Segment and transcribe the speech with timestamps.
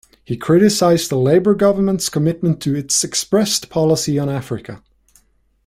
[0.23, 4.81] He criticised the Labour government's commitment to its expressed policy on Africa.